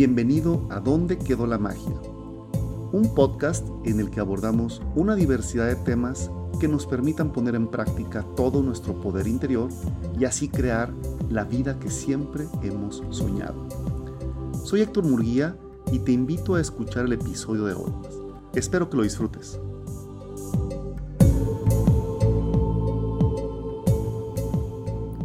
[0.00, 2.00] bienvenido a ¿Dónde quedó la magia?
[2.90, 7.68] Un podcast en el que abordamos una diversidad de temas que nos permitan poner en
[7.68, 9.68] práctica todo nuestro poder interior
[10.18, 10.90] y así crear
[11.28, 13.68] la vida que siempre hemos soñado.
[14.64, 15.54] Soy Héctor Murguía
[15.92, 17.92] y te invito a escuchar el episodio de hoy.
[18.54, 19.60] Espero que lo disfrutes.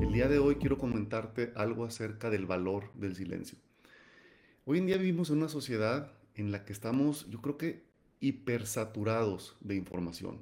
[0.01, 3.57] El día de hoy quiero comentarte algo acerca del valor del silencio.
[4.67, 7.83] Hoy en día vivimos en una sociedad en la que estamos, yo creo que,
[8.19, 10.39] hipersaturados de información.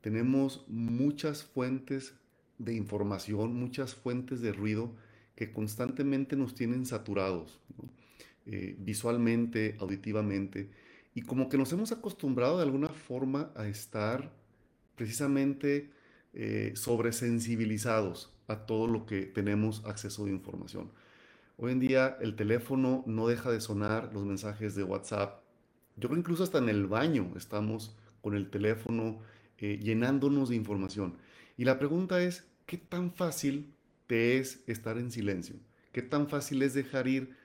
[0.00, 2.14] Tenemos muchas fuentes
[2.56, 4.96] de información, muchas fuentes de ruido
[5.36, 7.60] que constantemente nos tienen saturados,
[8.46, 10.70] eh, visualmente, auditivamente,
[11.14, 14.32] y como que nos hemos acostumbrado de alguna forma a estar
[14.96, 15.90] precisamente
[16.32, 20.90] eh, sobresensibilizados a todo lo que tenemos acceso de información.
[21.62, 25.42] Hoy en día el teléfono no deja de sonar, los mensajes de WhatsApp.
[25.96, 29.18] Yo creo incluso hasta en el baño estamos con el teléfono
[29.58, 31.18] eh, llenándonos de información.
[31.58, 33.74] Y la pregunta es, ¿qué tan fácil
[34.06, 35.56] te es estar en silencio?
[35.92, 37.36] ¿Qué tan fácil es dejar ir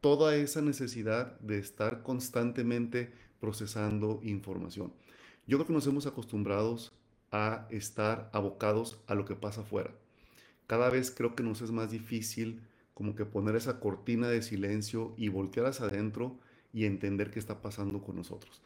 [0.00, 4.92] toda esa necesidad de estar constantemente procesando información?
[5.46, 6.78] Yo creo que nos hemos acostumbrado
[7.30, 9.92] a estar abocados a lo que pasa afuera.
[10.66, 12.60] Cada vez creo que nos es más difícil
[12.94, 16.38] como que poner esa cortina de silencio y voltear hacia adentro
[16.72, 18.62] y entender qué está pasando con nosotros.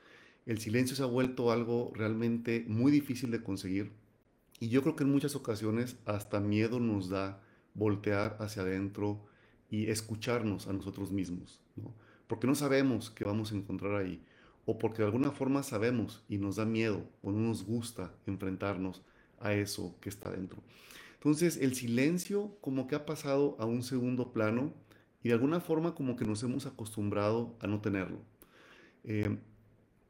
[0.47, 3.93] El silencio se ha vuelto algo realmente muy difícil de conseguir
[4.59, 7.43] y yo creo que en muchas ocasiones hasta miedo nos da
[7.75, 9.27] voltear hacia adentro
[9.71, 11.61] y escucharnos a nosotros mismos.
[12.27, 14.23] Porque no sabemos qué vamos a encontrar ahí
[14.65, 19.03] o porque de alguna forma sabemos y nos da miedo o no nos gusta enfrentarnos
[19.41, 20.63] a eso que está dentro.
[21.27, 24.73] Entonces el silencio como que ha pasado a un segundo plano
[25.25, 28.21] y de alguna forma como que nos hemos acostumbrado a no tenerlo.
[29.03, 29.37] Eh,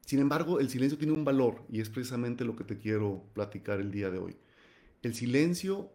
[0.05, 3.79] sin embargo, el silencio tiene un valor y es precisamente lo que te quiero platicar
[3.79, 4.35] el día de hoy.
[5.01, 5.89] El silencio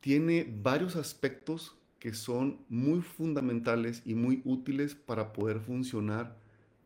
[0.00, 6.36] tiene varios aspectos que son muy fundamentales y muy útiles para poder funcionar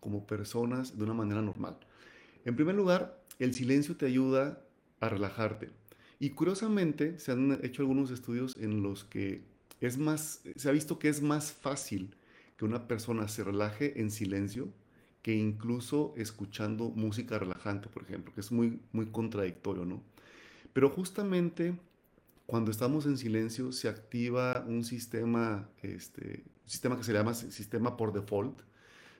[0.00, 1.78] como personas de una manera normal.
[2.44, 4.62] En primer lugar, el silencio te ayuda
[5.00, 5.71] a relajarte.
[6.19, 9.43] Y curiosamente se han hecho algunos estudios en los que
[9.81, 12.15] es más, se ha visto que es más fácil
[12.56, 14.69] que una persona se relaje en silencio
[15.22, 20.00] que incluso escuchando música relajante, por ejemplo, que es muy, muy contradictorio, ¿no?
[20.72, 21.75] Pero justamente
[22.47, 28.12] cuando estamos en silencio se activa un sistema, este, sistema que se llama sistema por
[28.12, 28.60] default,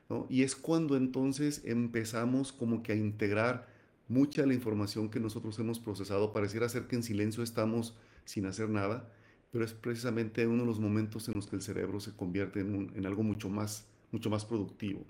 [0.09, 0.27] ¿no?
[0.31, 3.67] Y es cuando entonces empezamos como que a integrar
[4.09, 8.47] mucha de la información que nosotros hemos procesado pareciera ser que en silencio estamos sin
[8.47, 9.11] hacer nada,
[9.51, 13.07] pero es precisamente uno de los momentos en los que el cerebro se convierte en,
[13.07, 15.05] algo mucho más, mucho más productivo.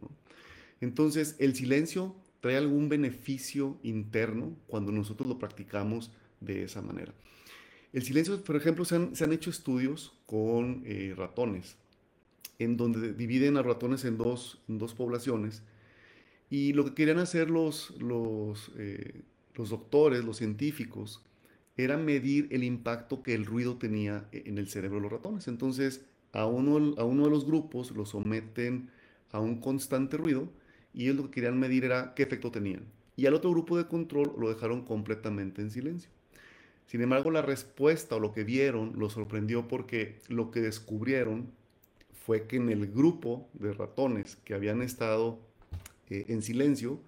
[0.81, 7.13] Entonces, el silencio trae algún beneficio interno cuando nosotros lo practicamos de esa manera.
[7.93, 11.77] El silencio, por ejemplo, se han, hecho estudios con eh, ratones,
[12.59, 15.63] en donde dividen a ratones en dos, en dos poblaciones
[16.51, 19.23] y lo que querían hacer los, los, eh,
[19.55, 21.23] los doctores, los científicos,
[21.77, 25.49] era medir el impacto que el ruido tenía e-, en el cerebro de los ratones.
[25.49, 28.91] Entonces, a uno, a uno de los grupos lo someten
[29.33, 30.49] a un constante ruido
[30.95, 32.85] y ellos lo que querían medir era qué efecto tenían.
[33.17, 36.11] Y al otro grupo de control lo dejaron completamente en silencio.
[36.87, 41.51] Sin embargo, la respuesta o lo que vieron lo sorprendió porque lo que descubrieron
[42.25, 45.41] fue que en el grupo de ratones que habían estado
[46.11, 47.01] eh, en silencio,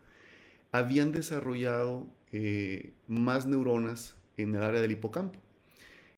[0.72, 5.38] habían desarrollado eh, más neuronas en el área del hipocampo.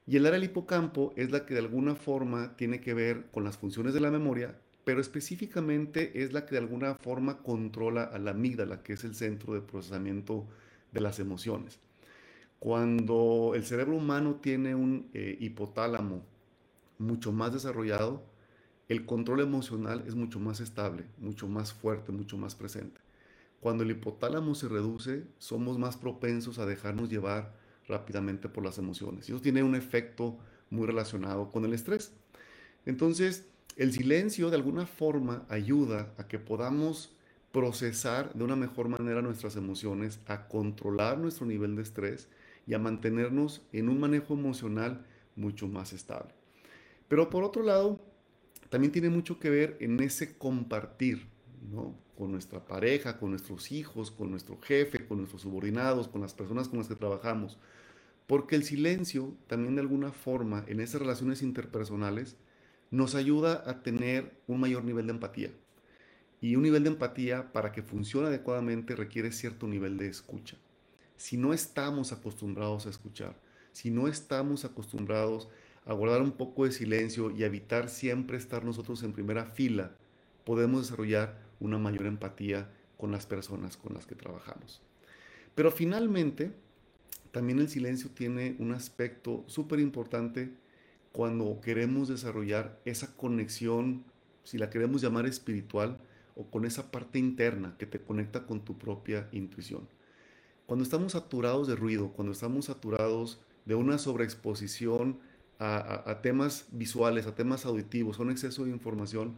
[0.06, 3.44] Y el área del hipocampo es la que de alguna forma tiene que ver con
[3.44, 8.18] las funciones de la memoria, pero específicamente es la que de alguna forma controla a
[8.18, 10.48] la amígdala, que es el centro de procesamiento
[10.90, 11.78] de las emociones.
[12.58, 16.22] Cuando el cerebro humano tiene un eh, hipotálamo
[16.98, 18.22] mucho más desarrollado,
[18.90, 23.00] el control emocional es mucho más estable, mucho más fuerte, mucho más presente.
[23.60, 27.54] Cuando el hipotálamo se reduce, somos más propensos a dejarnos llevar
[27.86, 29.28] rápidamente por las emociones.
[29.28, 30.38] Y eso tiene un efecto
[30.70, 32.12] muy relacionado con el estrés.
[32.84, 33.46] Entonces,
[33.76, 37.14] el silencio de alguna forma ayuda a que podamos
[37.52, 42.28] procesar de una mejor manera nuestras emociones, a controlar nuestro nivel de estrés
[42.66, 45.06] y a mantenernos en un manejo emocional
[45.36, 46.34] mucho más estable.
[47.06, 48.09] Pero por otro lado,
[48.70, 51.26] también tiene mucho que ver en ese compartir,
[51.70, 51.94] ¿no?
[52.16, 56.68] Con nuestra pareja, con nuestros hijos, con nuestro jefe, con nuestros subordinados, con las personas
[56.68, 57.58] con las que trabajamos.
[58.26, 62.36] Porque el silencio también de alguna forma en esas relaciones interpersonales
[62.90, 65.50] nos ayuda a tener un mayor nivel de empatía.
[66.40, 70.56] Y un nivel de empatía para que funcione adecuadamente requiere cierto nivel de escucha.
[71.16, 73.36] Si no estamos acostumbrados a escuchar,
[73.72, 75.50] si no estamos acostumbrados a
[75.86, 79.96] guardar un poco de silencio y evitar siempre estar nosotros en primera fila,
[80.44, 84.82] podemos desarrollar una mayor empatía con las personas con las que trabajamos.
[85.54, 86.52] Pero finalmente,
[87.32, 90.52] también el silencio tiene un aspecto súper importante
[91.12, 94.04] cuando queremos desarrollar esa conexión,
[94.44, 95.98] si la queremos llamar espiritual,
[96.36, 99.88] o con esa parte interna que te conecta con tu propia intuición.
[100.66, 105.18] Cuando estamos saturados de ruido, cuando estamos saturados de una sobreexposición
[105.60, 109.36] a, temas visuales, a temas auditivos, a un exceso de información,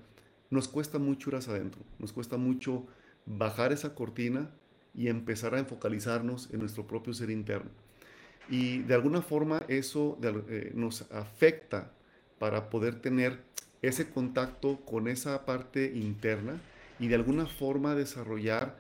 [0.51, 2.87] nos cuesta mucho ir hacia adentro, nos cuesta mucho
[3.27, 4.51] bajar esa cortina
[4.95, 7.71] y empezar a enfocalizarnos en nuestro propio ser interno.
[8.49, 10.17] Y de alguna forma eso
[10.49, 11.91] eh, nos afecta
[12.39, 13.41] para poder tener
[13.81, 16.61] ese contacto con esa parte interna
[17.01, 18.79] y de alguna forma desarrollar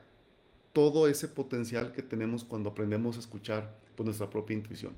[0.73, 4.94] todo ese potencial que tenemos cuando aprendemos a escuchar por nuestra propia intuición.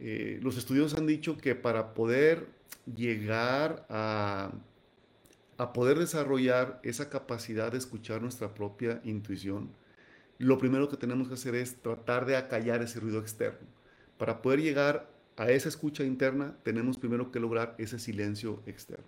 [0.00, 2.46] Eh, los estudios han dicho que para poder
[2.94, 4.52] llegar a,
[5.56, 9.70] a poder desarrollar esa capacidad de escuchar nuestra propia intuición,
[10.38, 13.66] lo primero que tenemos que hacer es tratar de acallar ese ruido externo.
[14.18, 19.06] Para poder llegar a esa escucha interna, tenemos primero que lograr ese silencio externo.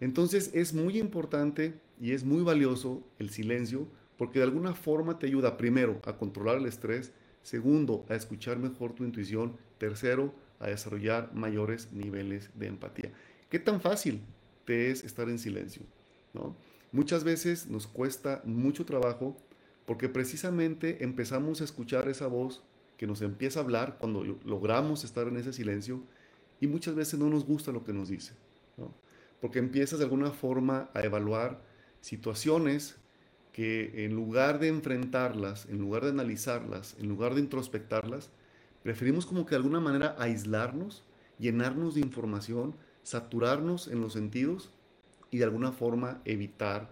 [0.00, 5.26] Entonces es muy importante y es muy valioso el silencio porque de alguna forma te
[5.26, 7.12] ayuda primero a controlar el estrés,
[7.44, 13.12] segundo a escuchar mejor tu intuición, tercero a desarrollar mayores niveles de empatía.
[13.48, 14.20] ¿Qué tan fácil
[14.64, 15.82] te es estar en silencio?
[16.32, 16.56] ¿no?
[16.90, 19.36] Muchas veces nos cuesta mucho trabajo
[19.86, 22.62] porque precisamente empezamos a escuchar esa voz
[22.96, 26.02] que nos empieza a hablar cuando logramos estar en ese silencio
[26.60, 28.32] y muchas veces no nos gusta lo que nos dice,
[29.40, 31.60] porque empiezas de alguna forma a evaluar
[32.00, 32.96] situaciones
[33.54, 38.30] que en lugar de enfrentarlas, en lugar de analizarlas, en lugar de introspectarlas,
[38.82, 41.04] preferimos como que de alguna manera aislarnos,
[41.38, 42.74] llenarnos de información,
[43.04, 44.72] saturarnos en los sentidos
[45.30, 46.90] y de alguna forma evitar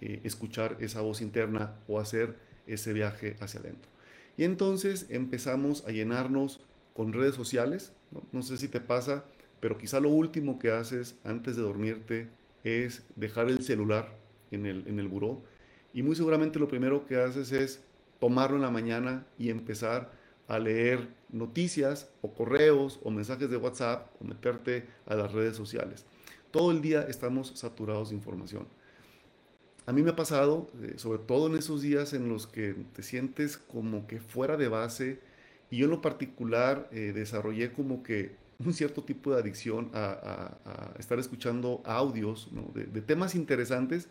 [0.00, 2.36] eh, escuchar esa voz interna o hacer
[2.66, 3.88] ese viaje hacia adentro.
[4.36, 6.60] Y entonces empezamos a llenarnos
[6.92, 7.92] con redes sociales.
[8.32, 8.42] ¿no?
[8.42, 9.24] sé si te pasa,
[9.60, 12.28] pero quizá lo último que haces antes de dormirte
[12.64, 14.18] es dejar el celular
[14.50, 15.44] en el, en el buró.
[15.92, 17.82] Y muy seguramente lo primero que haces es
[18.18, 20.12] tomarlo en la mañana y empezar
[20.48, 26.04] a leer noticias o correos o mensajes de WhatsApp o meterte a las redes sociales.
[26.50, 28.66] Todo el día estamos saturados de información
[29.90, 33.02] a mí me ha pasado, eh, sobre todo en esos días en los que te
[33.02, 35.18] sientes como que fuera de base,
[35.68, 40.94] y yo en lo particular eh, desarrollé como que un cierto tipo de adicción a,
[40.98, 44.08] estar escuchando audios de, temas interesantes,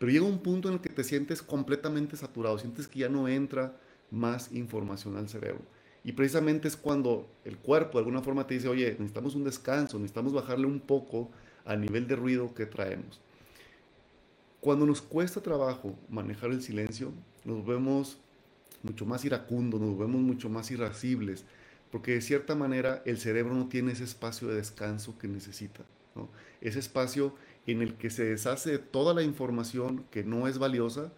[0.00, 3.28] pero llega un punto en el que te sientes completamente saturado, sientes que ya no
[3.28, 3.76] entra
[4.10, 5.60] más información al cerebro.
[6.02, 9.98] Y precisamente es cuando el cuerpo de alguna forma te dice, oye, necesitamos un descanso,
[9.98, 11.30] necesitamos bajarle un poco
[11.66, 13.20] al nivel de ruido que traemos.
[14.62, 17.12] Cuando nos cuesta trabajo manejar el silencio,
[17.44, 18.16] nos vemos
[18.82, 21.44] mucho más iracundos, nos vemos mucho más irascibles,
[21.92, 25.82] porque de cierta manera el cerebro no tiene ese espacio de descanso que necesita.
[26.62, 27.34] Ese espacio
[27.72, 31.12] en el que se deshace de toda la información que no es valiosa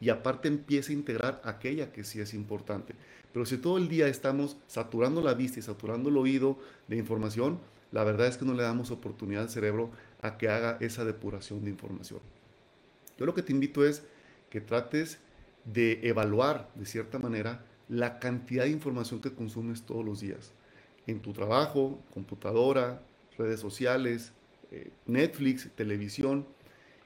[0.00, 2.94] y aparte empieza a integrar aquella que sí es importante.
[3.32, 6.58] Pero si todo el día estamos saturando la vista y saturando el oído
[6.88, 7.58] de información,
[7.90, 11.64] la verdad es que no le damos oportunidad al cerebro a que haga esa depuración
[11.64, 12.20] de información.
[13.18, 14.02] Yo lo que te invito es
[14.50, 15.18] que trates
[15.64, 20.52] de evaluar de cierta manera la cantidad de información que consumes todos los días.
[21.06, 23.02] En tu trabajo, computadora,
[23.36, 24.32] redes sociales,
[24.74, 26.46] eh, Netflix, televisión.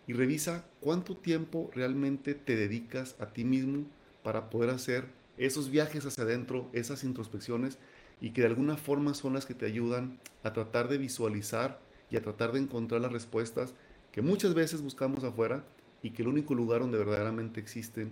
[0.06, 3.84] Y revisa cuánto tiempo realmente te dedicas a ti mismo
[4.22, 5.04] para poder hacer
[5.36, 7.78] esos viajes hacia adentro, esas introspecciones
[8.20, 11.78] y que de alguna forma son las que te ayudan a tratar de visualizar
[12.10, 13.74] y a tratar de encontrar las respuestas
[14.10, 15.64] que muchas veces buscamos afuera
[16.02, 18.10] y que el único lugar donde verdaderamente existen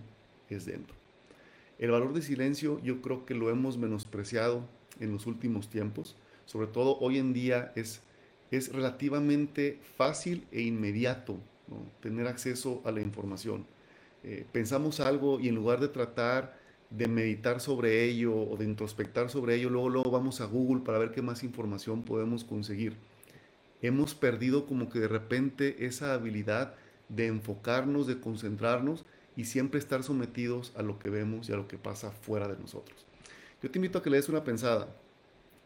[0.50, 0.94] es dentro.
[1.78, 4.68] El valor de silencio yo creo que lo hemos menospreciado
[5.00, 8.02] en los últimos tiempos, sobre todo hoy en día es,
[8.56, 11.38] es relativamente fácil e inmediato
[12.00, 13.66] tener acceso a la información.
[14.22, 16.56] Eh, pensamos algo y en lugar de tratar
[16.90, 20.98] de meditar sobre ello o de introspectar sobre ello, luego, luego vamos a Google para
[20.98, 22.96] ver qué más información podemos conseguir.
[23.82, 26.74] Hemos perdido como que de repente esa habilidad
[27.08, 29.04] de enfocarnos, de concentrarnos
[29.36, 32.58] y siempre estar sometidos a lo que vemos y a lo que pasa fuera de
[32.58, 33.04] nosotros.
[33.62, 34.88] Yo te invito a que le des una pensada.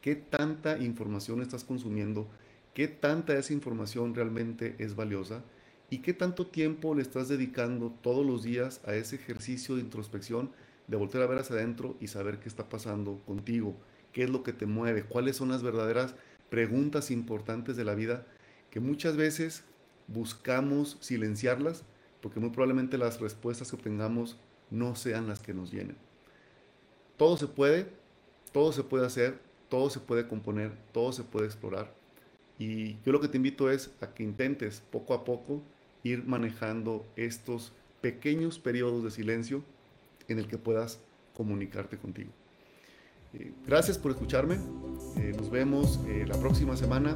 [0.01, 2.27] ¿Qué tanta información estás consumiendo?
[2.75, 5.43] ¿Qué tanta esa información realmente es valiosa?
[5.91, 10.53] ¿Y qué tanto tiempo le estás dedicando todos los días a ese ejercicio de introspección,
[10.87, 13.75] de volver a ver hacia adentro y saber qué está pasando contigo?
[14.13, 15.03] ¿Qué es lo que te mueve?
[15.03, 16.15] ¿Cuáles son las verdaderas
[16.49, 18.25] preguntas importantes de la vida
[18.71, 19.65] que muchas veces
[20.07, 21.83] buscamos silenciarlas
[22.23, 24.39] porque muy probablemente las respuestas que obtengamos
[24.71, 25.97] no sean las que nos llenen?
[27.17, 27.89] Todo se puede,
[28.53, 32.00] todo se puede hacer, todo se puede componer, todo se puede explorar.
[32.61, 35.63] Y yo lo que te invito es a que intentes poco a poco
[36.05, 39.65] ir manejando estos pequeños periodos de silencio
[40.29, 41.01] en el que puedas
[41.35, 42.31] comunicarte contigo.
[43.33, 44.57] Eh, gracias por escucharme.
[45.17, 47.15] Eh, nos vemos eh, la próxima semana.